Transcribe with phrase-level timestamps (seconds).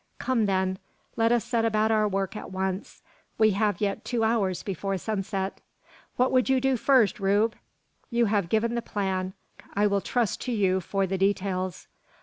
[0.17, 0.79] Come, then!
[1.15, 3.03] Let us set about our work at once.
[3.37, 5.61] We have yet two hours before sunset.
[6.15, 7.53] What would you do first, Rube?
[8.09, 9.33] You have given the plan:
[9.75, 11.85] I will trust to you for the details."